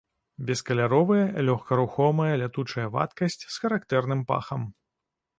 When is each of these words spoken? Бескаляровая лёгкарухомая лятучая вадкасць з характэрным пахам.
Бескаляровая 0.45 1.25
лёгкарухомая 1.49 2.29
лятучая 2.43 2.85
вадкасць 2.95 3.37
з 3.43 3.53
характэрным 3.61 4.25
пахам. 4.33 4.61